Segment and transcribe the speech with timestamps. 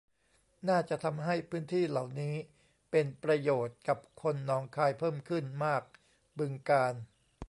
[0.69, 2.35] น่าจะทำให้พื้นที่เหล่านี้
[2.91, 5.83] เป็นประโยชน์กับคนหนองคายเพิ่มขึ้นมาก
[6.39, 6.93] บึงกาฬ